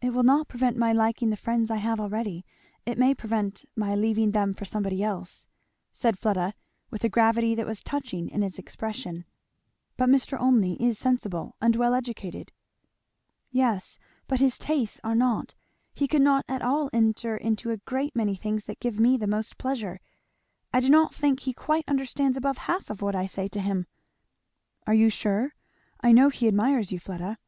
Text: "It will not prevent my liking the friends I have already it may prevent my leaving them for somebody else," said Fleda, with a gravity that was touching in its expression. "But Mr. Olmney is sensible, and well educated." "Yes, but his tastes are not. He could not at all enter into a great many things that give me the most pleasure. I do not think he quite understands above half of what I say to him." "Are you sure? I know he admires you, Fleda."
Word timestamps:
"It 0.00 0.10
will 0.10 0.22
not 0.22 0.46
prevent 0.46 0.76
my 0.76 0.92
liking 0.92 1.30
the 1.30 1.36
friends 1.36 1.68
I 1.68 1.78
have 1.78 1.98
already 1.98 2.44
it 2.86 2.96
may 2.96 3.12
prevent 3.12 3.64
my 3.74 3.96
leaving 3.96 4.30
them 4.30 4.54
for 4.54 4.64
somebody 4.64 5.02
else," 5.02 5.48
said 5.90 6.16
Fleda, 6.16 6.54
with 6.92 7.02
a 7.02 7.08
gravity 7.08 7.56
that 7.56 7.66
was 7.66 7.82
touching 7.82 8.28
in 8.28 8.44
its 8.44 8.56
expression. 8.60 9.24
"But 9.96 10.10
Mr. 10.10 10.38
Olmney 10.40 10.80
is 10.80 10.96
sensible, 11.00 11.56
and 11.60 11.74
well 11.74 11.92
educated." 11.92 12.52
"Yes, 13.50 13.98
but 14.28 14.38
his 14.38 14.58
tastes 14.58 15.00
are 15.02 15.16
not. 15.16 15.56
He 15.92 16.06
could 16.06 16.22
not 16.22 16.44
at 16.46 16.62
all 16.62 16.88
enter 16.92 17.36
into 17.36 17.70
a 17.70 17.78
great 17.78 18.14
many 18.14 18.36
things 18.36 18.66
that 18.66 18.78
give 18.78 19.00
me 19.00 19.16
the 19.16 19.26
most 19.26 19.58
pleasure. 19.58 19.98
I 20.72 20.78
do 20.78 20.88
not 20.88 21.12
think 21.16 21.40
he 21.40 21.52
quite 21.52 21.82
understands 21.88 22.36
above 22.36 22.58
half 22.58 22.90
of 22.90 23.02
what 23.02 23.16
I 23.16 23.26
say 23.26 23.48
to 23.48 23.60
him." 23.60 23.88
"Are 24.86 24.94
you 24.94 25.08
sure? 25.08 25.56
I 26.00 26.12
know 26.12 26.28
he 26.28 26.46
admires 26.46 26.92
you, 26.92 27.00
Fleda." 27.00 27.38